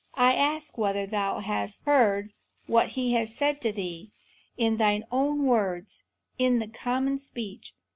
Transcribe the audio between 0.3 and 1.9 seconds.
ask whether thou hast